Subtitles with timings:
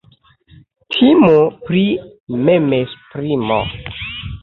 [0.95, 1.35] Timo
[1.67, 1.85] pri
[2.49, 3.63] memesprimo.